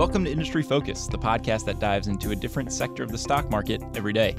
[0.00, 3.50] Welcome to Industry Focus, the podcast that dives into a different sector of the stock
[3.50, 4.34] market every day.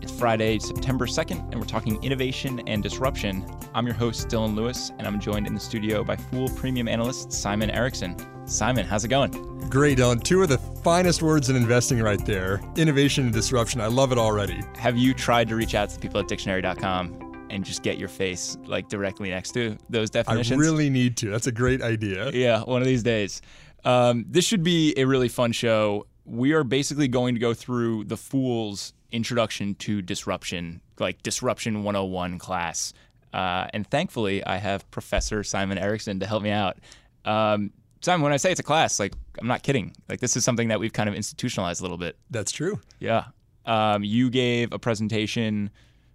[0.00, 3.44] It's Friday, September 2nd, and we're talking innovation and disruption.
[3.74, 7.32] I'm your host, Dylan Lewis, and I'm joined in the studio by Fool Premium analyst
[7.32, 8.14] Simon Erickson.
[8.46, 9.32] Simon, how's it going?
[9.68, 10.22] Great, Dylan.
[10.22, 13.80] Two of the finest words in investing right there innovation and disruption.
[13.80, 14.62] I love it already.
[14.78, 18.08] Have you tried to reach out to the people at dictionary.com and just get your
[18.08, 20.60] face like directly next to those definitions?
[20.60, 21.30] I really need to.
[21.30, 22.30] That's a great idea.
[22.30, 23.42] Yeah, one of these days.
[23.84, 26.06] Um, this should be a really fun show.
[26.24, 32.38] We are basically going to go through the Fool's introduction to disruption, like Disruption 101
[32.38, 32.92] class.
[33.32, 36.78] Uh, and thankfully, I have Professor Simon Erickson to help me out.
[37.24, 39.94] Um, Simon, when I say it's a class, like I'm not kidding.
[40.08, 42.16] Like this is something that we've kind of institutionalized a little bit.
[42.30, 42.80] That's true.
[42.98, 43.26] Yeah.
[43.66, 45.70] Um, you gave a presentation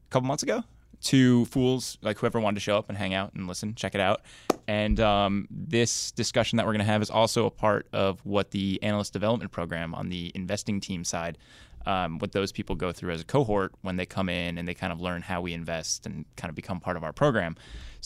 [0.08, 0.64] a couple months ago
[1.06, 4.02] to fools, like whoever wanted to show up and hang out and listen, check it
[4.02, 4.22] out.
[4.68, 8.52] And um, this discussion that we're going to have is also a part of what
[8.52, 11.38] the analyst development program on the investing team side,
[11.86, 14.74] um, what those people go through as a cohort when they come in and they
[14.74, 17.56] kind of learn how we invest and kind of become part of our program.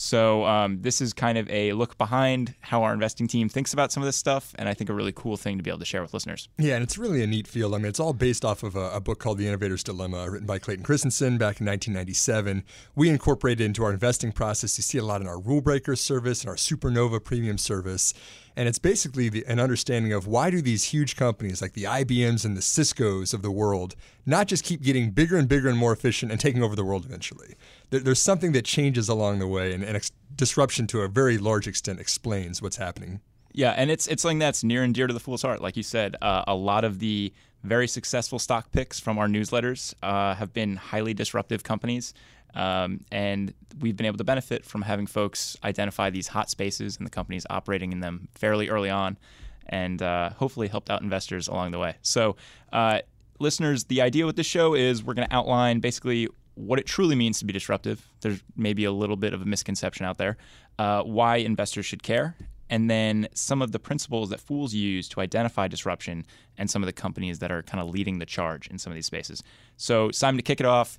[0.02, 3.92] So um, this is kind of a look behind how our investing team thinks about
[3.92, 5.84] some of this stuff, and I think a really cool thing to be able to
[5.84, 6.48] share with listeners.
[6.56, 7.74] Yeah, and it's really a neat field.
[7.74, 10.46] I mean, it's all based off of a, a book called The Innovator's Dilemma, written
[10.46, 12.64] by Clayton Christensen back in 1997.
[12.94, 14.78] We incorporated it into our investing process.
[14.78, 18.14] You see a lot in our Rule Breaker service and our Supernova Premium service.
[18.56, 22.46] And it's basically the, an understanding of why do these huge companies like the IBMs
[22.46, 23.94] and the Cisco's of the world
[24.26, 27.04] not just keep getting bigger and bigger and more efficient and taking over the world
[27.04, 27.54] eventually?
[27.90, 31.38] There, there's something that changes along the way, and, and ex- disruption to a very
[31.38, 33.20] large extent explains what's happening.
[33.52, 35.60] Yeah, and it's it's something that's near and dear to the fool's heart.
[35.60, 39.94] Like you said, uh, a lot of the very successful stock picks from our newsletters
[40.02, 42.14] uh, have been highly disruptive companies.
[42.54, 47.06] Um, and we've been able to benefit from having folks identify these hot spaces and
[47.06, 49.18] the companies operating in them fairly early on
[49.66, 51.94] and uh, hopefully helped out investors along the way.
[52.02, 52.36] So,
[52.72, 53.00] uh,
[53.38, 56.28] listeners, the idea with this show is we're going to outline basically
[56.60, 58.08] what it truly means to be disruptive.
[58.20, 60.36] There's maybe a little bit of a misconception out there,
[60.78, 62.36] uh, why investors should care,
[62.68, 66.24] and then some of the principles that fools use to identify disruption
[66.56, 68.94] and some of the companies that are kind of leading the charge in some of
[68.94, 69.42] these spaces.
[69.76, 70.98] So, Simon, to kick it off,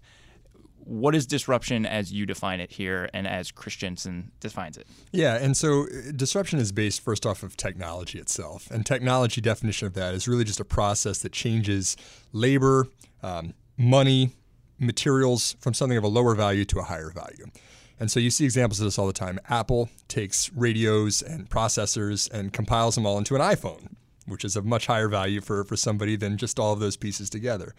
[0.83, 4.87] what is disruption as you define it here and as Christensen defines it?
[5.11, 8.69] Yeah, and so uh, disruption is based first off of technology itself.
[8.71, 11.95] And technology definition of that is really just a process that changes
[12.33, 12.87] labor,
[13.21, 14.31] um, money,
[14.81, 17.45] materials from something of a lower value to a higher value.
[17.99, 19.39] And so you see examples of this all the time.
[19.47, 23.93] Apple takes radios and processors and compiles them all into an iPhone,
[24.25, 27.29] which is of much higher value for, for somebody than just all of those pieces
[27.29, 27.75] together.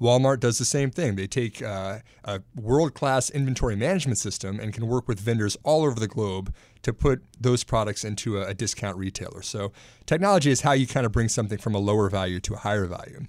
[0.00, 1.16] Walmart does the same thing.
[1.16, 5.84] They take uh, a world class inventory management system and can work with vendors all
[5.84, 9.42] over the globe to put those products into a, a discount retailer.
[9.42, 9.72] So,
[10.04, 12.86] technology is how you kind of bring something from a lower value to a higher
[12.86, 13.24] value.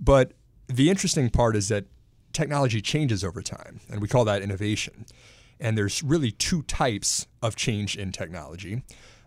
[0.00, 0.32] But
[0.68, 1.84] the interesting part is that
[2.34, 5.06] technology changes over time, and we call that innovation.
[5.58, 8.82] And there's really two types of change in technology.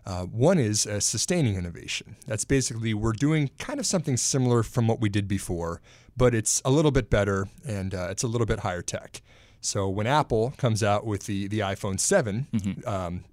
[0.06, 2.16] Uh, one is a sustaining innovation.
[2.26, 5.80] That's basically we're doing kind of something similar from what we did before,
[6.16, 9.20] but it's a little bit better and uh, it's a little bit higher tech.
[9.60, 12.88] So when Apple comes out with the the iPhone 7, mm-hmm.
[12.88, 13.24] um,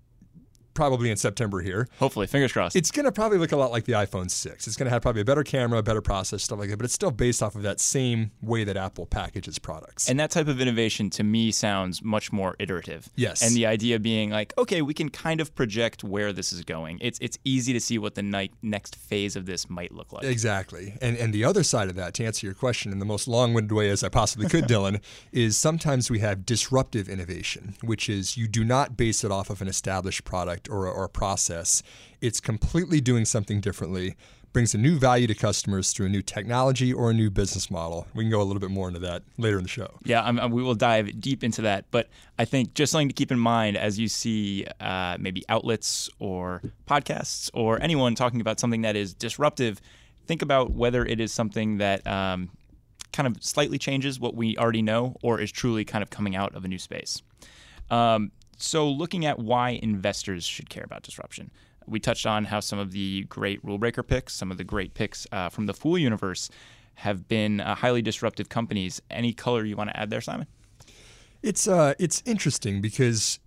[0.75, 1.87] probably in September here.
[1.99, 2.75] Hopefully, fingers crossed.
[2.75, 4.67] It's going to probably look a lot like the iPhone 6.
[4.67, 6.85] It's going to have probably a better camera, a better process, stuff like that, but
[6.85, 10.09] it's still based off of that same way that Apple packages products.
[10.09, 13.09] And that type of innovation to me sounds much more iterative.
[13.15, 13.41] Yes.
[13.41, 16.99] And the idea being like, okay, we can kind of project where this is going.
[17.01, 20.25] It's it's easy to see what the ni- next phase of this might look like.
[20.25, 20.97] Exactly.
[21.01, 23.71] And and the other side of that, to answer your question in the most long-winded
[23.71, 28.47] way as I possibly could, Dylan, is sometimes we have disruptive innovation, which is you
[28.47, 31.83] do not base it off of an established product or, or a process.
[32.21, 34.15] It's completely doing something differently,
[34.55, 38.07] brings a new value to customers through a new technology or a new business model.
[38.13, 39.99] We can go a little bit more into that later in the show.
[40.05, 41.91] Yeah, I'm, we will dive deep into that.
[41.91, 42.07] But
[42.39, 46.61] I think just something to keep in mind as you see uh, maybe outlets or
[46.87, 49.81] podcasts or anyone talking about something that is disruptive,
[50.25, 52.49] think about whether it is something that um,
[53.11, 56.55] kind of slightly changes what we already know or is truly kind of coming out
[56.55, 57.22] of a new space.
[57.90, 61.52] Um, so, looking at why investors should care about disruption,
[61.87, 64.93] we touched on how some of the great rule breaker picks, some of the great
[64.93, 66.49] picks uh, from the Fool universe,
[66.96, 69.02] have been uh, highly disruptive companies.
[69.09, 70.47] Any color you want to add there, Simon?
[71.43, 73.40] It's uh, it's interesting because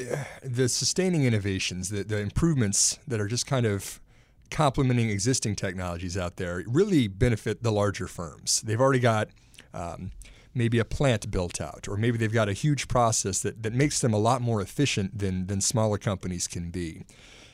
[0.00, 4.00] uh, the sustaining innovations, the, the improvements that are just kind of
[4.50, 8.60] complementing existing technologies out there, really benefit the larger firms.
[8.62, 9.28] They've already got
[9.72, 10.12] um,
[10.54, 14.00] maybe a plant built out, or maybe they've got a huge process that, that makes
[14.00, 17.04] them a lot more efficient than, than smaller companies can be.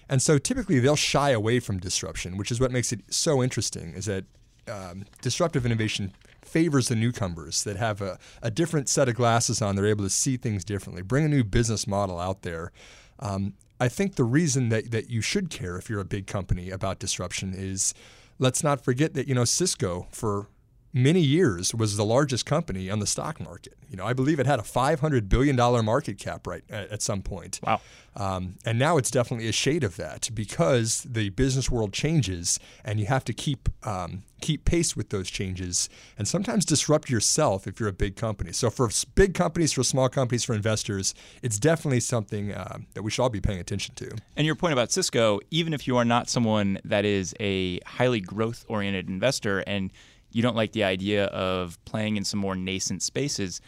[0.08, 3.94] And so typically they'll shy away from disruption, which is what makes it so interesting.
[3.94, 4.25] Is that
[4.69, 6.12] um, disruptive innovation
[6.43, 9.76] favors the newcomers that have a, a different set of glasses on.
[9.76, 12.73] They're able to see things differently, bring a new business model out there.
[13.20, 16.70] Um, I think the reason that, that you should care if you're a big company
[16.70, 17.94] about disruption is
[18.38, 20.49] let's not forget that, you know, Cisco for
[20.93, 23.75] many years was the largest company on the stock market.
[23.89, 27.03] You know, I believe it had a 500 billion dollar market cap right at, at,
[27.03, 27.61] some point.
[27.65, 27.81] Wow.
[28.17, 32.99] Um, and now it's definitely a shade of that because the business world changes, and
[32.99, 35.89] you have to keep um, keep pace with those changes,
[36.19, 38.53] and sometimes disrupt yourself if you're a big company.
[38.53, 43.11] So for big companies, for small companies, for investors, it's definitely something uh, that we
[43.11, 44.11] should all be paying attention to.
[44.37, 48.21] And your point about Cisco, even if you are not someone that is a highly
[48.21, 49.93] growth oriented investor and
[50.32, 53.61] you don't like the idea of playing in some more nascent spaces,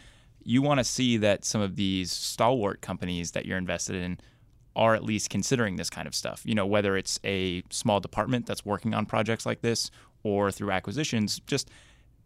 [0.43, 4.19] you want to see that some of these stalwart companies that you're invested in
[4.75, 6.41] are at least considering this kind of stuff.
[6.45, 9.91] You know, whether it's a small department that's working on projects like this
[10.23, 11.69] or through acquisitions, just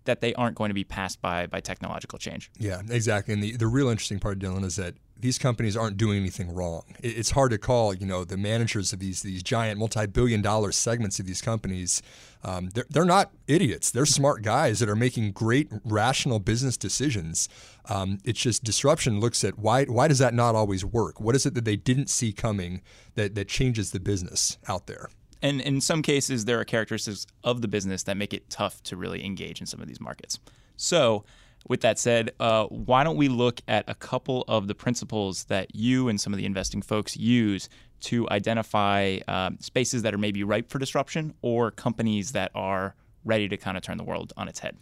[0.07, 2.49] that they aren't going to be passed by by technological change.
[2.57, 3.33] Yeah, exactly.
[3.33, 6.83] And the, the real interesting part, Dylan, is that these companies aren't doing anything wrong.
[7.01, 11.25] It's hard to call, you know, the managers of these these giant multi-billion-dollar segments of
[11.25, 12.01] these companies.
[12.43, 13.89] Um, they're, they're not idiots.
[13.91, 17.49] They're smart guys that are making great, rational business decisions.
[17.89, 21.19] Um, it's just disruption looks at why why does that not always work?
[21.19, 22.81] What is it that they didn't see coming
[23.15, 25.09] that that changes the business out there?
[25.41, 28.97] And in some cases, there are characteristics of the business that make it tough to
[28.97, 30.39] really engage in some of these markets.
[30.75, 31.25] So
[31.67, 35.75] with that said, uh, why don't we look at a couple of the principles that
[35.75, 37.69] you and some of the investing folks use
[37.99, 42.95] to identify um, spaces that are maybe ripe for disruption or companies that are
[43.25, 44.77] ready to kind of turn the world on its head?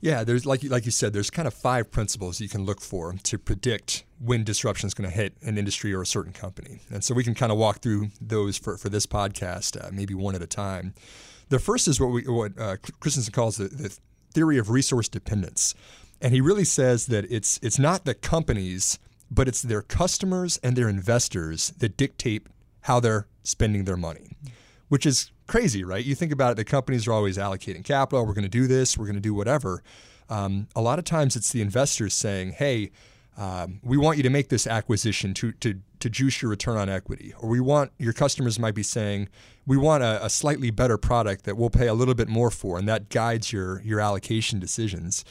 [0.00, 3.12] Yeah, there's like like you said, there's kind of five principles you can look for
[3.22, 7.04] to predict when disruption is going to hit an industry or a certain company, and
[7.04, 10.34] so we can kind of walk through those for, for this podcast, uh, maybe one
[10.34, 10.94] at a time.
[11.50, 13.98] The first is what we what uh, Christensen calls the, the
[14.32, 15.74] theory of resource dependence.
[16.22, 18.98] And he really says that it's it's not the companies,
[19.30, 22.46] but it's their customers and their investors that dictate
[22.82, 24.36] how they're spending their money,
[24.90, 26.04] which is crazy, right?
[26.04, 28.26] You think about it, the companies are always allocating capital.
[28.26, 28.98] We're going to do this.
[28.98, 29.82] We're going to do whatever.
[30.28, 32.90] Um, a lot of times, it's the investors saying, "Hey,
[33.36, 36.88] um, we want you to make this acquisition to, to, to juice your return on
[36.88, 37.32] equity.
[37.38, 39.28] Or we want your customers might be saying,
[39.66, 42.78] we want a, a, slightly better product that we'll pay a little bit more for,
[42.78, 45.24] and that guides your, your allocation decisions.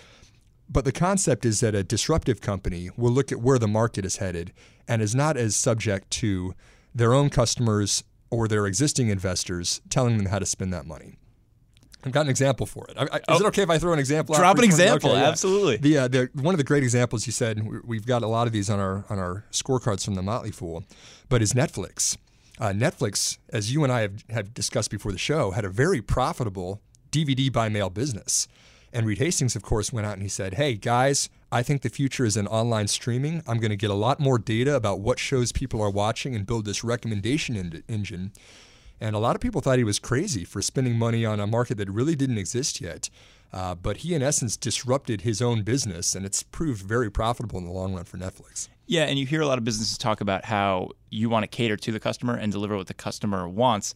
[0.67, 4.17] But the concept is that a disruptive company will look at where the market is
[4.17, 4.53] headed
[4.87, 6.55] and is not as subject to
[6.95, 11.17] their own customers or their existing investors telling them how to spend that money.
[12.03, 12.95] I've got an example for it.
[12.97, 14.33] I, I, oh, it okay if I throw an example?
[14.35, 14.45] Out there?
[14.45, 15.77] Drop an example, okay, absolutely.
[15.77, 18.53] The, uh, the one of the great examples you said we've got a lot of
[18.53, 20.83] these on our on our scorecards from the Motley Fool,
[21.27, 22.15] but is Netflix.
[22.57, 26.01] Uh, Netflix, as you and I have, have discussed before the show, had a very
[26.01, 28.47] profitable DVD by mail business.
[28.91, 31.89] And Reed Hastings, of course, went out and he said, Hey, guys, I think the
[31.89, 33.41] future is in online streaming.
[33.47, 36.45] I'm going to get a lot more data about what shows people are watching and
[36.45, 38.31] build this recommendation in- engine.
[39.01, 41.77] And a lot of people thought he was crazy for spending money on a market
[41.77, 43.09] that really didn't exist yet.
[43.51, 47.65] Uh, but he, in essence, disrupted his own business, and it's proved very profitable in
[47.65, 48.69] the long run for Netflix.
[48.85, 51.77] Yeah, and you hear a lot of businesses talk about how you want to cater
[51.77, 53.95] to the customer and deliver what the customer wants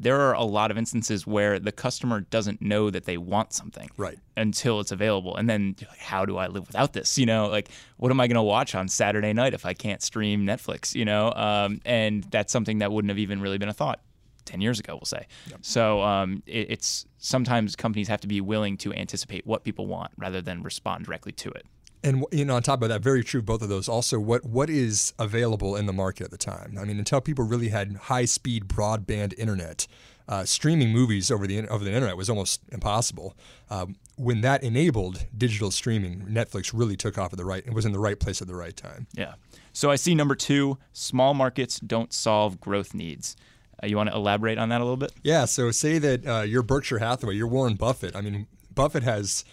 [0.00, 3.90] there are a lot of instances where the customer doesn't know that they want something
[3.96, 4.18] right.
[4.36, 5.36] until it's available.
[5.36, 7.18] And then like, how do i live without this?
[7.18, 10.02] You know like what am i going to watch on saturday night if i can't
[10.02, 11.32] stream netflix you know?
[11.32, 14.00] Um, and that's something that wouldn't have even really been a thought
[14.44, 15.26] 10 years ago we'll say.
[15.50, 15.58] Yep.
[15.62, 20.12] so um, it, it's sometimes companies have to be willing to anticipate what people want
[20.16, 21.66] rather than respond directly to it
[22.04, 23.42] and you know, on top of that, very true.
[23.42, 23.88] Both of those.
[23.88, 26.76] Also, what what is available in the market at the time?
[26.80, 29.86] I mean, until people really had high speed broadband internet,
[30.28, 33.34] uh, streaming movies over the over the internet was almost impossible.
[33.70, 37.64] Um, when that enabled digital streaming, Netflix really took off at the right.
[37.66, 39.06] It was in the right place at the right time.
[39.12, 39.34] Yeah.
[39.72, 43.36] So I see number two: small markets don't solve growth needs.
[43.82, 45.12] Uh, you want to elaborate on that a little bit?
[45.22, 45.44] Yeah.
[45.46, 48.14] So say that uh, you're Berkshire Hathaway, you're Warren Buffett.
[48.14, 49.44] I mean, Buffett has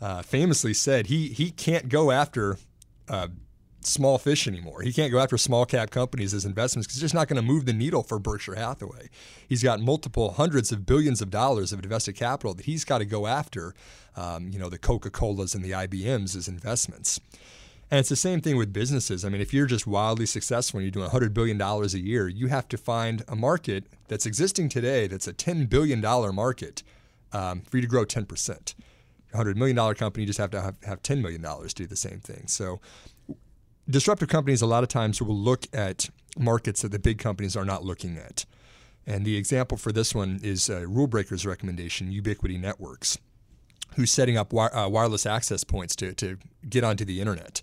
[0.00, 2.58] uh, famously said he he can't go after
[3.08, 3.28] uh,
[3.86, 4.82] small fish anymore.
[4.82, 7.46] He can't go after small cap companies as investments because it's just not going to
[7.46, 9.08] move the needle for Berkshire Hathaway.
[9.48, 13.04] He's got multiple hundreds of billions of dollars of invested capital that he's got to
[13.04, 13.74] go after.
[14.16, 17.20] Um, you know, the Coca Colas and the IBMs as investments.
[17.90, 19.24] And it's the same thing with businesses.
[19.24, 22.46] I mean, if you're just wildly successful and you're doing $100 billion a year, you
[22.46, 26.00] have to find a market that's existing today that's a $10 billion
[26.34, 26.82] market
[27.32, 28.74] um, for you to grow 10%.
[29.34, 32.20] $100 million company, you just have to have, have $10 million to do the same
[32.20, 32.46] thing.
[32.46, 32.80] So,
[33.88, 37.64] disruptive companies a lot of times will look at markets that the big companies are
[37.64, 38.44] not looking at.
[39.06, 43.18] And the example for this one is uh, Rule Breaker's recommendation, Ubiquiti Networks,
[43.96, 46.38] who's setting up wi- uh, wireless access points to, to
[46.68, 47.60] get onto the internet.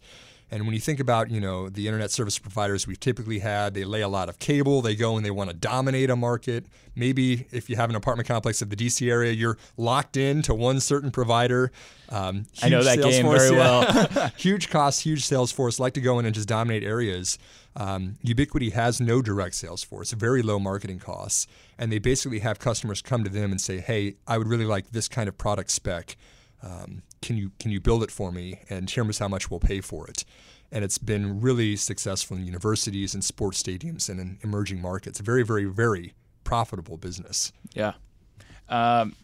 [0.51, 3.85] And when you think about, you know, the internet service providers we've typically had, they
[3.85, 4.81] lay a lot of cable.
[4.81, 6.65] They go and they want to dominate a market.
[6.93, 10.53] Maybe if you have an apartment complex of the DC area, you're locked in to
[10.53, 11.71] one certain provider.
[12.09, 14.05] Um, I know that game force, very yeah.
[14.13, 14.31] well.
[14.37, 17.39] huge cost, huge sales force, like to go in and just dominate areas.
[17.77, 22.59] Um, Ubiquiti has no direct sales force, very low marketing costs, and they basically have
[22.59, 25.71] customers come to them and say, "Hey, I would really like this kind of product
[25.71, 26.17] spec."
[26.63, 28.61] Um, can you can you build it for me?
[28.69, 30.23] And here's how much we'll pay for it.
[30.71, 35.19] And it's been really successful in universities and sports stadiums and in emerging markets.
[35.19, 36.13] Very very very
[36.43, 37.51] profitable business.
[37.73, 37.93] Yeah.
[38.69, 39.15] Um,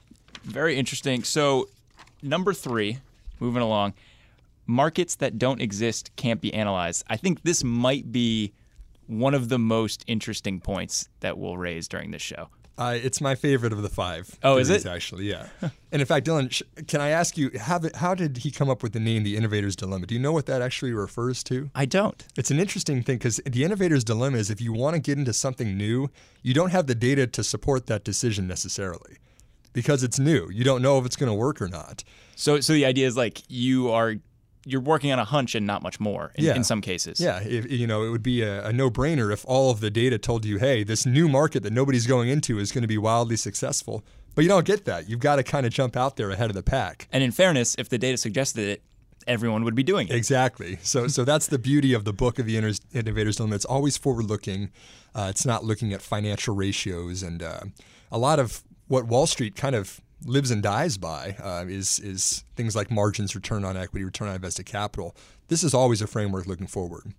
[0.44, 1.24] very interesting.
[1.24, 1.70] So
[2.22, 3.00] number three
[3.40, 3.94] moving along
[4.66, 7.04] markets that don't exist can't be analyzed.
[7.08, 8.54] I think this might be
[9.08, 13.36] one of the most interesting points that we'll raise during this show uh, it's my
[13.36, 14.38] favorite of the five.
[14.44, 15.30] Oh, is it actually?
[15.30, 15.48] Yeah.
[15.62, 18.70] and in fact, Dylan, sh- can I ask you how, the, how did he come
[18.70, 20.06] up with the name "The Innovator's Dilemma"?
[20.06, 21.70] Do you know what that actually refers to?
[21.74, 22.24] I don't.
[22.38, 25.34] It's an interesting thing because the Innovator's Dilemma is if you want to get into
[25.34, 26.10] something new,
[26.44, 29.18] you don't have the data to support that decision necessarily
[29.74, 30.50] because it's new.
[30.52, 32.04] You don't know if it's going to work or not.
[32.36, 34.16] So, so the idea is like you are
[34.68, 36.56] you're working on a hunch and not much more in, yeah.
[36.56, 37.20] in some cases.
[37.20, 40.18] Yeah, if, you know, it would be a, a, no-brainer if all of the data
[40.18, 43.38] told you, hey, this new market that nobody's going into is going to be wildly
[43.38, 44.04] successful.
[44.36, 45.10] But you don't get that.
[45.10, 47.08] You've got to kind of jump out there ahead of the pack.
[47.12, 48.84] And in fairness, if the data suggested it,
[49.26, 50.14] everyone would be doing it.
[50.14, 50.78] Exactly.
[50.84, 53.56] So, so that's the beauty of the book of the Innovators Dilemma.
[53.56, 54.70] It's always forward-looking.
[55.16, 57.62] Uh, it's not looking at financial ratios and uh,
[58.12, 62.44] a lot of what Wall Street kind of lives and dies by uh, is is
[62.56, 65.16] things like margins, return on equity, return on invested capital.
[65.48, 67.14] This is always a framework looking forward.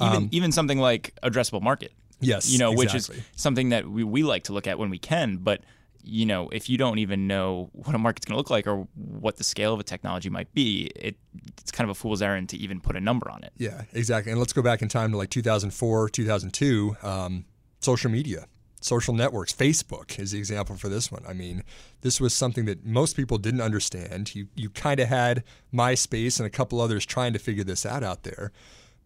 [0.00, 1.92] Even um, even something like addressable market.
[2.20, 3.16] Yes, you know, exactly.
[3.16, 5.62] which is something that we, we like to look at when we can, but
[6.02, 8.86] you know, if you don't even know what a market's going to look like or
[8.94, 11.16] what the scale of a technology might be, it,
[11.58, 13.52] it's kind of a fool's errand to even put a number on it.
[13.56, 14.30] Yeah, exactly.
[14.30, 17.44] And let's go back in time to like 2004, 2002, um,
[17.80, 18.46] social media
[18.80, 19.52] social networks.
[19.52, 21.24] Facebook is the example for this one.
[21.28, 21.62] I mean,
[22.02, 24.34] this was something that most people didn't understand.
[24.34, 28.02] You you kind of had MySpace and a couple others trying to figure this out
[28.02, 28.52] out there,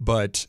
[0.00, 0.46] but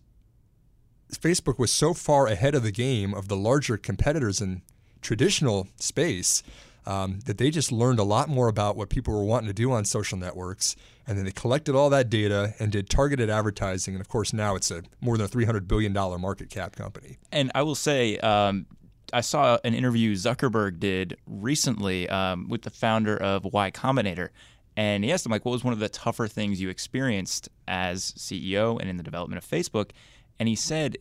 [1.14, 4.62] Facebook was so far ahead of the game of the larger competitors in
[5.02, 6.44] traditional space
[6.86, 9.72] um, that they just learned a lot more about what people were wanting to do
[9.72, 10.76] on social networks.
[11.06, 13.94] And then they collected all that data and did targeted advertising.
[13.94, 17.18] And of course, now it's a more than a $300 billion market cap company.
[17.32, 18.66] And I will say, um,
[19.14, 24.30] I saw an interview Zuckerberg did recently um, with the founder of Y Combinator,
[24.76, 28.14] and he asked him like, "What was one of the tougher things you experienced as
[28.18, 29.92] CEO and in the development of Facebook?"
[30.40, 30.98] And he said,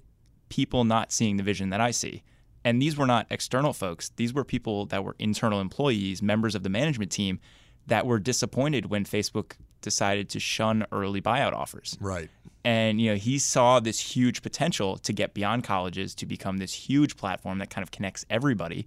[0.48, 2.22] "People not seeing the vision that I see."
[2.62, 6.62] And these were not external folks; these were people that were internal employees, members of
[6.62, 7.40] the management team,
[7.86, 11.96] that were disappointed when Facebook decided to shun early buyout offers.
[12.00, 12.28] Right.
[12.64, 16.72] And you know, he saw this huge potential to get beyond colleges to become this
[16.72, 18.86] huge platform that kind of connects everybody.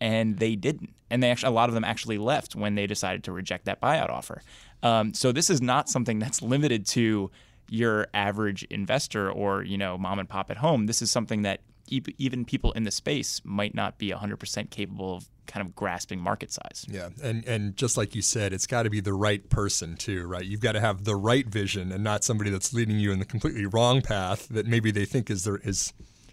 [0.00, 0.94] And they didn't.
[1.10, 3.80] And they actually, a lot of them actually left when they decided to reject that
[3.80, 4.42] buyout offer.
[4.82, 7.30] Um, so this is not something that's limited to
[7.68, 10.86] your average investor or you know mom and pop at home.
[10.86, 11.60] This is something that
[11.90, 16.52] even people in the space might not be 100% capable of kind of grasping market
[16.52, 16.86] size.
[16.88, 20.26] Yeah, and and just like you said, it's got to be the right person too,
[20.26, 20.44] right?
[20.44, 23.24] You've got to have the right vision and not somebody that's leading you in the
[23.24, 25.58] completely wrong path that maybe they think is the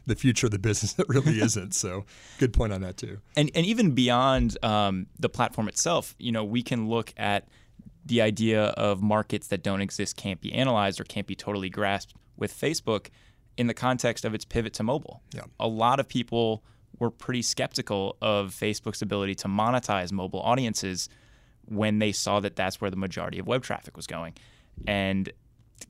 [0.06, 1.74] the future of the business that really isn't.
[1.74, 2.06] So,
[2.38, 3.20] good point on that too.
[3.36, 7.48] And and even beyond um, the platform itself, you know, we can look at
[8.06, 12.14] the idea of markets that don't exist can't be analyzed or can't be totally grasped
[12.38, 13.08] with Facebook
[13.58, 15.22] in the context of its pivot to mobile.
[15.34, 15.42] Yeah.
[15.60, 16.64] A lot of people
[17.00, 21.10] were pretty skeptical of Facebook's ability to monetize mobile audiences
[21.66, 24.34] when they saw that that's where the majority of web traffic was going.
[24.88, 25.32] And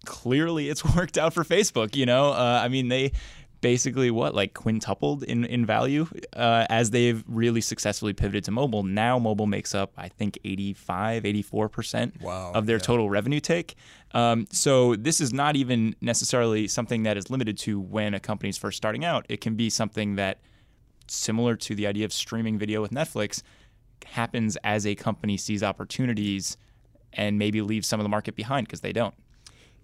[0.06, 2.32] clearly it's worked out for Facebook, you know?
[2.32, 3.12] Uh, I mean, they
[3.62, 8.84] basically what like quintupled in in value uh, as they've really successfully pivoted to mobile.
[8.84, 12.84] Now mobile makes up I think 85, 84 percent wow, of their yeah.
[12.84, 13.76] total revenue take.
[14.12, 18.50] Um, so this is not even necessarily something that is limited to when a company
[18.50, 19.26] is first starting out.
[19.30, 20.40] It can be something that
[21.08, 23.42] similar to the idea of streaming video with Netflix
[24.06, 26.58] happens as a company sees opportunities
[27.14, 29.16] and maybe leaves some of the market behind because they don't.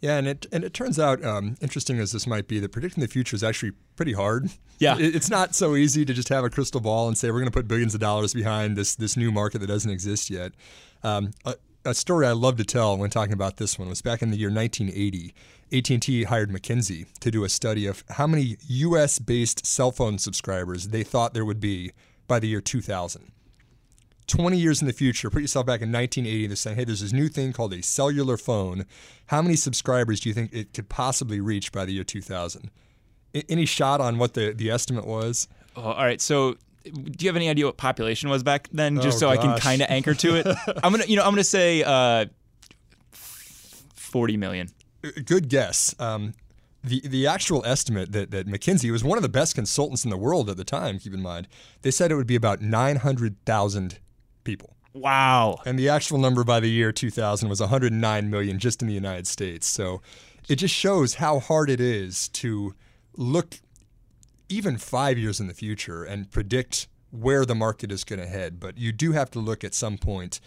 [0.03, 2.99] Yeah, and it and it turns out, um, interesting as this might be, that predicting
[2.99, 4.49] the future is actually pretty hard.
[4.77, 7.39] Yeah, it, it's not so easy to just have a crystal ball and say we're
[7.39, 10.51] going to put billions of dollars behind this this new market that doesn't exist yet.
[11.03, 11.53] Um, uh,
[11.85, 14.35] a story I love to tell when talking about this one was back in the
[14.35, 15.33] year 1980.
[15.71, 21.03] AT&T hired McKinsey to do a study of how many U.S.-based cell phone subscribers they
[21.03, 21.93] thought there would be
[22.27, 23.31] by the year 2000.
[24.27, 27.13] 20 years in the future, put yourself back in 1980, they're saying, hey, there's this
[27.13, 28.85] new thing called a cellular phone.
[29.27, 32.69] How many subscribers do you think it could possibly reach by the year 2000?
[33.35, 35.47] I- any shot on what the, the estimate was?
[35.75, 36.21] Oh, all right.
[36.21, 36.91] So, do
[37.25, 38.99] you have any idea what population was back then?
[39.01, 40.47] Just Oh, so I can kind of anchor to it.
[40.83, 42.25] I'm gonna, you know, I'm gonna say uh,
[43.11, 44.69] 40 million.
[45.25, 45.95] Good guess.
[45.99, 46.33] Um,
[46.83, 50.17] the the actual estimate that, that McKinsey was one of the best consultants in the
[50.17, 50.99] world at the time.
[50.99, 51.47] Keep in mind,
[51.81, 53.99] they said it would be about 900,000
[54.43, 54.75] people.
[54.93, 55.59] Wow.
[55.65, 59.27] And the actual number by the year 2000 was 109 million just in the United
[59.27, 59.65] States.
[59.65, 60.01] So
[60.47, 62.75] it just shows how hard it is to
[63.15, 63.59] look
[64.49, 68.59] even five years in the future and predict where the market is going to head.
[68.59, 70.39] But you do have to look at some point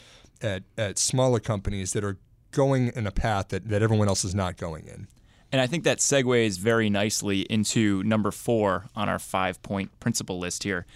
[0.42, 2.18] at, at smaller companies that are
[2.50, 5.08] going in a path that, that everyone else is not going in.
[5.52, 10.38] And I think that segues very nicely into number four on our five point principle
[10.38, 10.86] list here.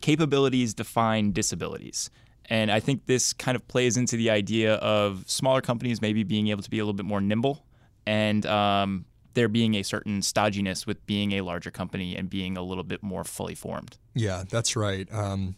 [0.00, 2.10] Capabilities define disabilities.
[2.52, 6.48] And I think this kind of plays into the idea of smaller companies maybe being
[6.48, 7.64] able to be a little bit more nimble
[8.04, 12.62] and um, there being a certain stodginess with being a larger company and being a
[12.62, 13.96] little bit more fully formed.
[14.12, 15.08] Yeah, that's right.
[15.10, 15.56] Um,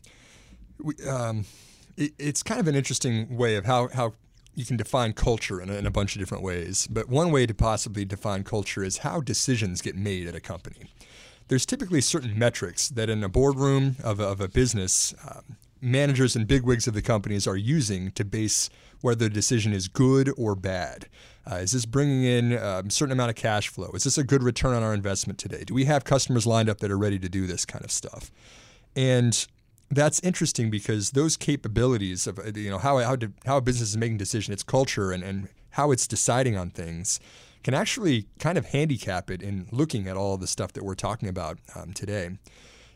[0.80, 1.46] we, um,
[1.96, 4.12] it, it's kind of an interesting way of how, how
[4.54, 6.86] you can define culture in a, in a bunch of different ways.
[6.88, 10.92] But one way to possibly define culture is how decisions get made at a company.
[11.48, 16.34] There's typically certain metrics that in a boardroom of a, of a business, um, managers
[16.36, 20.54] and bigwigs of the companies are using to base whether the decision is good or
[20.54, 21.06] bad.
[21.50, 23.90] Uh, is this bringing in um, a certain amount of cash flow?
[23.92, 25.64] Is this a good return on our investment today?
[25.64, 28.30] Do we have customers lined up that are ready to do this kind of stuff?
[28.96, 29.46] And
[29.90, 34.18] that's interesting because those capabilities of you know how how, how a business is making
[34.18, 37.20] decisions, its culture, and, and how it's deciding on things,
[37.62, 41.28] can actually kind of handicap it in looking at all the stuff that we're talking
[41.28, 42.30] about um, today.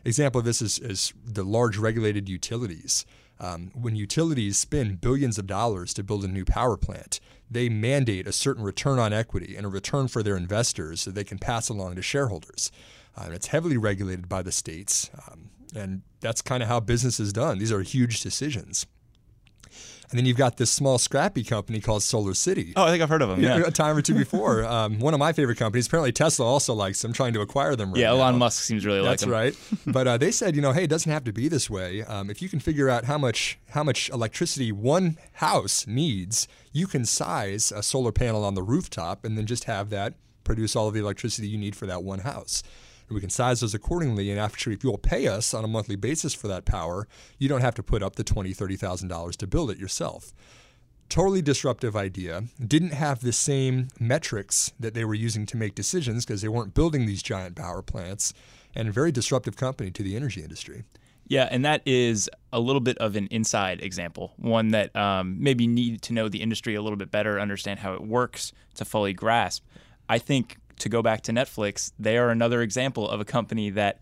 [0.05, 3.05] Example of this is, is the large regulated utilities.
[3.39, 8.27] Um, when utilities spend billions of dollars to build a new power plant, they mandate
[8.27, 11.69] a certain return on equity and a return for their investors that they can pass
[11.69, 12.71] along to shareholders.
[13.17, 17.31] Uh, it's heavily regulated by the states, um, and that's kind of how business is
[17.31, 17.59] done.
[17.59, 18.85] These are huge decisions.
[20.11, 22.73] And then you've got this small, scrappy company called Solar City.
[22.75, 23.41] Oh, I think I've heard of them.
[23.43, 23.59] Yeah.
[23.65, 24.65] A time or two before.
[24.65, 25.85] um, one of my favorite companies.
[25.85, 28.15] Apparently, Tesla also likes them, trying to acquire them right Yeah, now.
[28.15, 29.31] Elon Musk seems really like That's them.
[29.31, 29.55] right.
[29.85, 32.01] but uh, they said, you know, hey, it doesn't have to be this way.
[32.03, 36.87] Um, if you can figure out how much how much electricity one house needs, you
[36.87, 40.87] can size a solar panel on the rooftop and then just have that produce all
[40.87, 42.63] of the electricity you need for that one house.
[43.09, 44.31] And we can size those accordingly.
[44.31, 47.61] And actually, if you'll pay us on a monthly basis for that power, you don't
[47.61, 50.33] have to put up the twenty, thirty thousand dollars to build it yourself
[51.09, 52.43] totally disruptive idea.
[52.65, 56.73] Didn't have the same metrics that they were using to make decisions because they weren't
[56.73, 58.33] building these giant power plants,
[58.75, 60.83] and a very disruptive company to the energy industry.
[61.27, 65.67] Yeah, and that is a little bit of an inside example, one that um, maybe
[65.67, 69.13] need to know the industry a little bit better, understand how it works to fully
[69.13, 69.63] grasp.
[70.07, 73.99] I think to go back to Netflix, they are another example of a company that,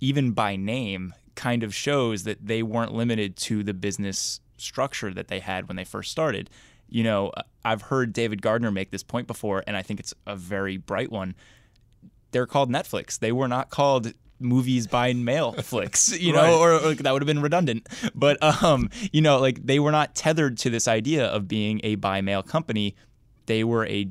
[0.00, 5.28] even by name, kind of shows that they weren't limited to the business structure that
[5.28, 6.48] they had when they first started.
[6.88, 7.32] You know,
[7.64, 11.10] I've heard David Gardner make this point before, and I think it's a very bright
[11.10, 11.34] one.
[12.30, 13.18] They're called Netflix.
[13.18, 16.52] They were not called movies by mail flicks, you know, Right.
[16.52, 17.88] or, or that would have been redundant.
[18.14, 21.94] But um, you know, like they were not tethered to this idea of being a
[21.96, 22.94] by mail company.
[23.46, 24.10] They were a, a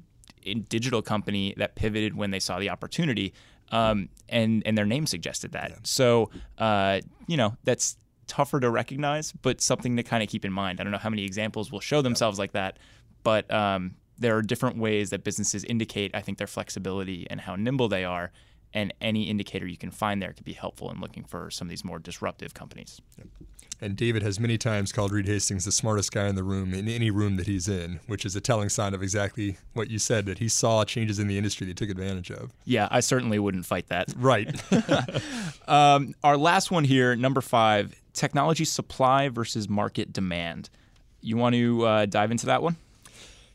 [0.69, 3.33] digital company that pivoted when they saw the opportunity.
[3.71, 5.87] Um, and and their name suggested that.
[5.87, 10.51] So uh, you know, that's tougher to recognize, but something to kind of keep in
[10.51, 10.79] mind.
[10.79, 12.77] I don't know how many examples will show themselves like that,
[13.23, 17.55] but um, there are different ways that businesses indicate, I think, their flexibility and how
[17.55, 18.31] nimble they are.
[18.73, 21.69] And any indicator you can find there could be helpful in looking for some of
[21.69, 23.01] these more disruptive companies.
[23.81, 26.87] And David has many times called Reed Hastings the smartest guy in the room in
[26.87, 30.25] any room that he's in, which is a telling sign of exactly what you said
[30.25, 32.51] that he saw changes in the industry that he took advantage of.
[32.63, 34.13] Yeah, I certainly wouldn't fight that.
[34.23, 34.49] Right.
[35.67, 40.69] Um, our last one here, number five technology supply versus market demand.
[41.21, 42.75] You want to uh, dive into that one?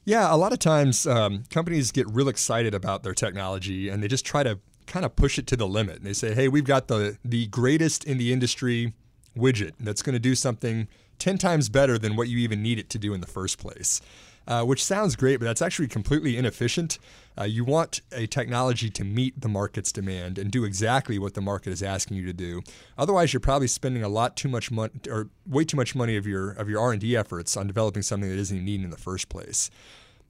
[0.04, 4.08] Yeah, a lot of times um, companies get real excited about their technology and they
[4.08, 5.98] just try to kind of push it to the limit.
[5.98, 8.92] And they say, hey, we've got the, the greatest in the industry
[9.36, 10.88] widget that's going to do something
[11.20, 14.00] 10 times better than what you even need it to do in the first place.
[14.48, 16.98] uh, which sounds great, but that's actually completely inefficient.
[17.38, 21.40] Uh, you want a technology to meet the market's demand and do exactly what the
[21.42, 22.62] market is asking you to do.
[22.96, 26.26] Otherwise, you're probably spending a lot too much money or way too much money of
[26.26, 28.96] your of your R and D efforts on developing something that isn't needed in the
[28.96, 29.70] first place.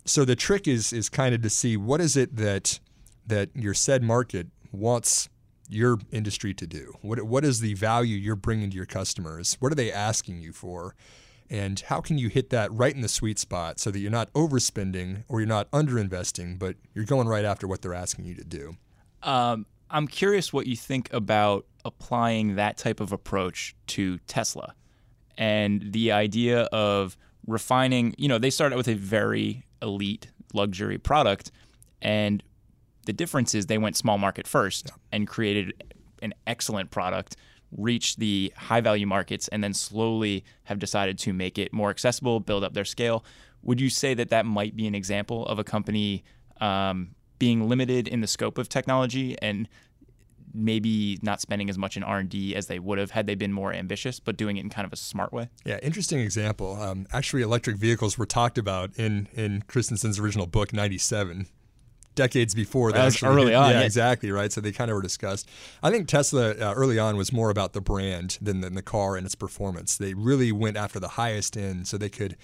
[0.04, 2.80] So the trick is is kind of to see what is it that
[3.28, 5.28] that your said market wants
[5.68, 6.94] your industry to do.
[7.02, 9.56] What what is the value you're bringing to your customers?
[9.60, 10.94] What are they asking you for?
[11.50, 14.30] And how can you hit that right in the sweet spot so that you're not
[14.34, 18.44] overspending or you're not underinvesting, but you're going right after what they're asking you to
[18.44, 18.76] do?
[19.22, 24.74] Um, I'm curious what you think about applying that type of approach to Tesla
[25.38, 28.14] and the idea of refining.
[28.18, 31.50] You know, they started with a very elite luxury product,
[32.02, 32.42] and
[33.08, 34.92] the difference is they went small market first yeah.
[35.12, 35.82] and created
[36.20, 37.36] an excellent product
[37.74, 42.38] reached the high value markets and then slowly have decided to make it more accessible,
[42.38, 43.24] build up their scale.
[43.62, 46.22] Would you say that that might be an example of a company
[46.60, 49.70] um, being limited in the scope of technology and
[50.52, 53.72] maybe not spending as much in R&D as they would have had they been more
[53.72, 55.48] ambitious, but doing it in kind of a smart way?
[55.64, 56.78] Yeah, interesting example.
[56.80, 61.46] Um, actually, electric vehicles were talked about in, in Christensen's original book, 97
[62.18, 63.06] decades before that.
[63.06, 63.70] Actually, early on.
[63.70, 64.52] Yeah, yeah, exactly, right?
[64.52, 65.48] So they kind of were discussed.
[65.82, 69.16] I think Tesla uh, early on was more about the brand than, than the car
[69.16, 69.96] and its performance.
[69.96, 72.36] They really went after the highest end so they could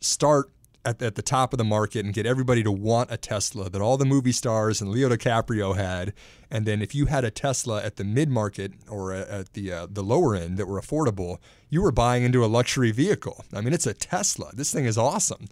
[0.00, 0.50] start
[0.84, 3.82] at, at, the top of the market and get everybody to want a Tesla that
[3.82, 6.14] all the movie stars and Leo DiCaprio had.
[6.50, 9.86] And then if you had a Tesla at the mid market or at the uh,
[9.90, 13.44] the lower end that were affordable, you were buying into a luxury vehicle.
[13.52, 14.50] I mean, it's a Tesla.
[14.54, 15.48] This thing is awesome.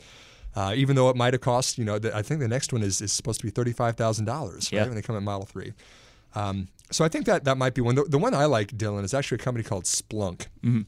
[0.54, 2.82] Uh, even though it might have cost, you know, the, I think the next one
[2.82, 4.86] is, is supposed to be thirty-five thousand dollars, right?
[4.86, 5.72] When they come in Model Three.
[6.34, 7.94] Um, so I think that that might be one.
[7.94, 10.82] The, the, one I like, Dylan, is actually a company called Splunk, mm-hmm.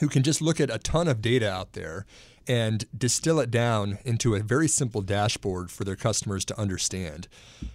[0.00, 2.06] who can just look at a ton of data out there
[2.48, 7.28] and distill it down into a very simple dashboard for their customers to understand.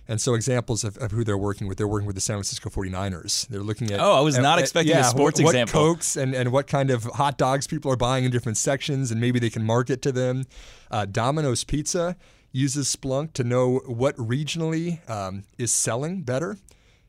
[0.08, 2.70] And so examples of, of who they're working with, they're working with the San Francisco
[2.70, 3.48] 49ers.
[3.48, 5.82] They're looking at Oh, I was not at, expecting yeah, a sports what, example.
[5.82, 9.12] What Cokes and, and what kind of hot dogs people are buying in different sections
[9.12, 10.46] and maybe they can market to them.
[10.90, 12.16] Uh, Domino's Pizza
[12.52, 16.58] uses Splunk to know what regionally um, is selling better.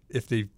[0.08, 0.48] If they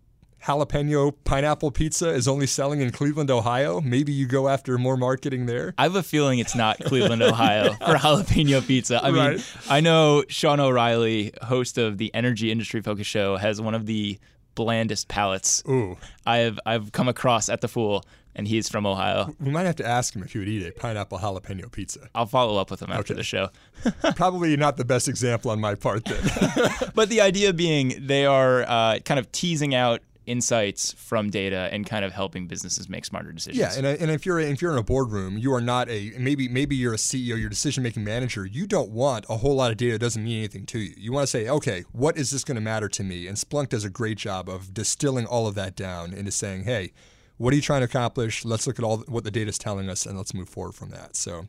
[0.46, 5.46] jalapeno pineapple pizza is only selling in Cleveland, Ohio, maybe you go after more marketing
[5.46, 5.74] there.
[5.78, 9.02] I have a feeling it's not Cleveland, Ohio for jalapeno pizza.
[9.02, 9.36] I right.
[9.36, 13.86] mean, I know Sean O'Reilly, host of the Energy Industry Focus Show, has one of
[13.86, 14.18] the
[14.54, 15.96] blandest palates Ooh.
[16.24, 18.04] I have I've come across at the Fool,
[18.36, 19.34] and he's from Ohio.
[19.40, 22.08] We might have to ask him if he would eat a pineapple jalapeno pizza.
[22.14, 23.20] I'll follow up with him after okay.
[23.20, 23.48] the show.
[24.14, 26.70] Probably not the best example on my part then.
[26.94, 31.86] but the idea being they are uh, kind of teasing out insights from data and
[31.86, 33.58] kind of helping businesses make smarter decisions.
[33.58, 36.48] Yeah, and, and if you're if you're in a boardroom, you are not a maybe
[36.48, 38.46] maybe you're a CEO, you're a decision making manager.
[38.46, 40.94] You don't want a whole lot of data that doesn't mean anything to you.
[40.96, 43.26] You want to say, okay, what is this going to matter to me?
[43.26, 46.92] And Splunk does a great job of distilling all of that down into saying, hey,
[47.36, 48.44] what are you trying to accomplish?
[48.44, 50.90] Let's look at all what the data is telling us, and let's move forward from
[50.90, 51.16] that.
[51.16, 51.46] So.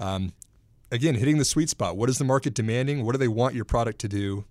[0.00, 0.32] Um,
[0.90, 1.96] again, hitting the sweet spot.
[1.96, 3.04] What is the market demanding?
[3.04, 4.44] What do they want your product to do?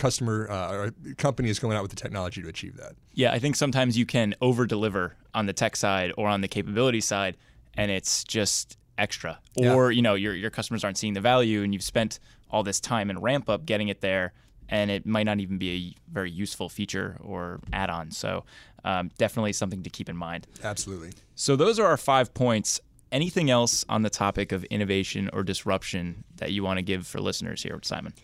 [0.00, 2.94] Customer uh, or company is going out with the technology to achieve that.
[3.12, 6.48] Yeah, I think sometimes you can over deliver on the tech side or on the
[6.48, 7.36] capability side,
[7.74, 9.38] and it's just extra.
[9.56, 9.96] Or yeah.
[9.96, 12.18] you know your your customers aren't seeing the value, and you've spent
[12.50, 14.32] all this time and ramp up getting it there,
[14.68, 18.10] and it might not even be a very useful feature or add-on.
[18.10, 18.44] So
[18.84, 20.46] um, definitely something to keep in mind.
[20.64, 21.12] Absolutely.
[21.34, 22.80] So those are our five points.
[23.12, 27.20] Anything else on the topic of innovation or disruption that you want to give for
[27.20, 28.14] listeners here, Simon?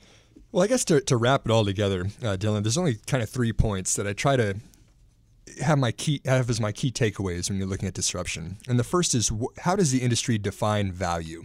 [0.56, 3.28] Well, I guess to, to wrap it all together, uh, Dylan, there's only kind of
[3.28, 4.54] three points that I try to
[5.62, 8.56] have my key have as my key takeaways when you're looking at disruption.
[8.66, 11.44] And the first is wh- how does the industry define value?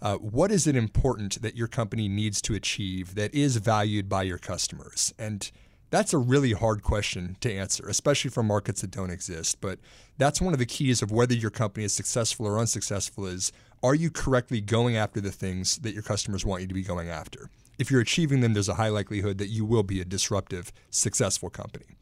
[0.00, 4.22] Uh, what is it important that your company needs to achieve that is valued by
[4.22, 5.12] your customers?
[5.18, 5.50] And
[5.90, 9.60] that's a really hard question to answer, especially for markets that don't exist.
[9.60, 9.80] But
[10.16, 13.94] that's one of the keys of whether your company is successful or unsuccessful is are
[13.94, 17.50] you correctly going after the things that your customers want you to be going after?
[17.78, 21.50] If you're achieving them, there's a high likelihood that you will be a disruptive, successful
[21.50, 21.96] company.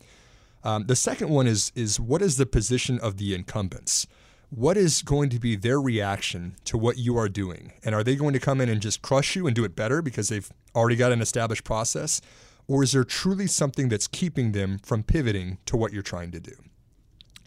[0.63, 4.07] Um, the second one is is what is the position of the incumbents?
[4.51, 7.73] What is going to be their reaction to what you are doing?
[7.85, 10.01] And are they going to come in and just crush you and do it better
[10.01, 12.21] because they've already got an established process?
[12.67, 16.41] Or is there truly something that's keeping them from pivoting to what you're trying to
[16.41, 16.53] do?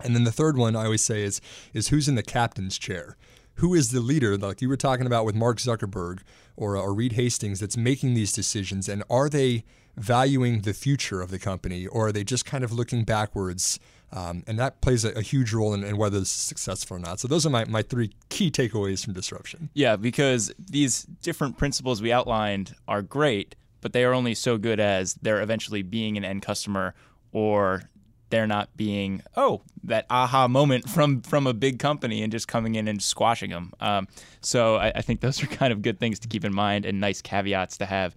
[0.03, 1.41] And then the third one I always say is
[1.73, 3.17] is who's in the captain's chair?
[3.57, 6.19] who is the leader, like you were talking about with Mark Zuckerberg
[6.57, 8.89] or, Reed Hastings, that's making these decisions?
[8.89, 9.63] And are they
[9.95, 13.79] valuing the future of the company or are they just kind of looking backwards
[14.11, 17.19] Um, and that plays a, a huge role in, in, whether it's successful or not.
[17.19, 19.69] So those are my, my three key takeaways from disruption.
[19.73, 24.79] Yeah, because these different principles we outlined are great, but they are only so good
[24.79, 26.93] as they're eventually being an end customer
[27.33, 27.89] or
[28.29, 32.75] they're not being oh that aha moment from from a big company and just coming
[32.75, 33.73] in and squashing them.
[33.79, 34.07] Um,
[34.41, 36.99] so I, I, think those are kind of good things to keep in mind and
[36.99, 38.15] nice caveats to have.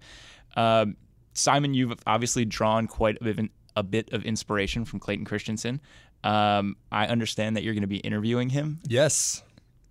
[0.55, 0.97] Um,
[1.33, 5.79] Simon, you've obviously drawn quite a bit, a bit of inspiration from Clayton Christensen.
[6.23, 8.79] Um, I understand that you're going to be interviewing him.
[8.87, 9.43] Yes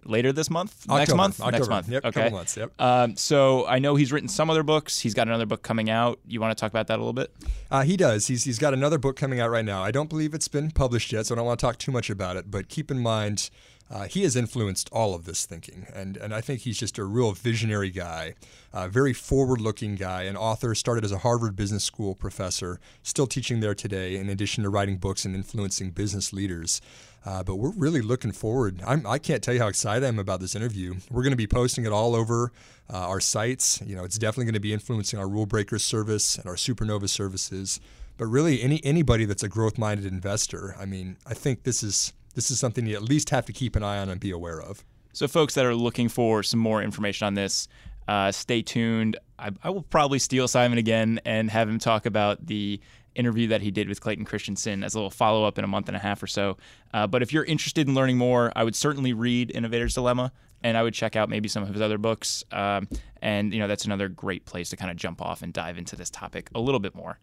[0.04, 1.58] later this month, October, next month, October.
[1.58, 1.88] next month.
[1.88, 2.56] Yep, okay, couple months.
[2.56, 2.72] Yep.
[2.80, 4.98] Um, so I know he's written some other books.
[4.98, 6.18] He's got another book coming out.
[6.26, 7.32] You want to talk about that a little bit?
[7.70, 8.26] Uh, he does.
[8.26, 9.82] He's he's got another book coming out right now.
[9.82, 12.10] I don't believe it's been published yet, so I don't want to talk too much
[12.10, 12.50] about it.
[12.50, 13.50] But keep in mind,
[13.90, 17.04] uh, he has influenced all of this thinking, and and I think he's just a
[17.04, 18.34] real visionary guy,
[18.72, 20.74] a very forward-looking guy, an author.
[20.74, 24.16] Started as a Harvard Business School professor, still teaching there today.
[24.16, 26.80] In addition to writing books and influencing business leaders.
[27.26, 28.80] Uh, but we're really looking forward.
[28.86, 30.94] I'm, I can not tell you how excited I am about this interview.
[31.10, 32.50] We're going to be posting it all over
[32.90, 33.82] uh, our sites.
[33.84, 37.10] You know, it's definitely going to be influencing our Rule Breakers service and our Supernova
[37.10, 37.78] services.
[38.16, 42.50] But really, any anybody that's a growth-minded investor, I mean, I think this is this
[42.50, 44.84] is something you at least have to keep an eye on and be aware of.
[45.12, 47.68] So, folks that are looking for some more information on this,
[48.06, 49.18] uh, stay tuned.
[49.38, 52.80] I, I, will probably steal Simon again and have him talk about the
[53.14, 55.88] interview that he did with Clayton Christensen as a little follow up in a month
[55.88, 56.56] and a half or so.
[56.94, 60.76] Uh, but if you're interested in learning more, I would certainly read Innovator's Dilemma and
[60.76, 62.44] I would check out maybe some of his other books.
[62.52, 62.88] Um,
[63.22, 65.96] and, you know, that's another great place to kind of jump off and dive into
[65.96, 67.18] this topic a little bit more.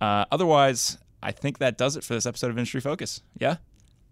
[0.00, 3.22] Uh, otherwise, I think that does it for this episode of Industry Focus.
[3.38, 3.56] Yeah?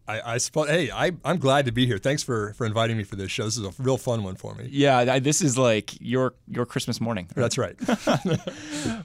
[0.08, 0.68] I, I suppose.
[0.68, 1.98] Hey, I, I'm glad to be here.
[1.98, 3.44] Thanks for for inviting me for this show.
[3.44, 4.68] This is a real fun one for me.
[4.70, 7.28] Yeah, I, this is like your your Christmas morning.
[7.36, 7.42] Right?
[7.42, 7.76] That's right.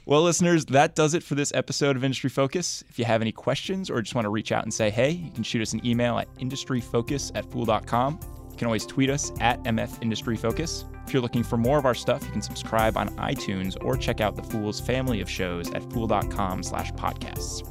[0.06, 2.82] well, listeners, that does it for this episode of Industry Focus.
[2.88, 5.30] If you have any questions or just want to reach out and say hey, you
[5.30, 8.18] can shoot us an email at industryfocus at fool.com.
[8.50, 10.84] You can always tweet us at MF Industry Focus.
[11.06, 14.20] If you're looking for more of our stuff, you can subscribe on iTunes or check
[14.20, 17.68] out the Fool's family of shows at fool.com slash podcasts.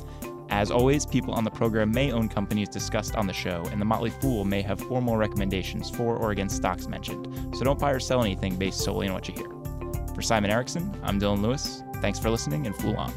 [0.50, 3.86] As always, people on the program may own companies discussed on the show, and the
[3.86, 8.00] Motley Fool may have formal recommendations for or against stocks mentioned, so don't buy or
[8.00, 9.50] sell anything based solely on what you hear.
[10.14, 11.84] For Simon Erickson, I'm Dylan Lewis.
[12.02, 13.12] Thanks for listening and Fool on.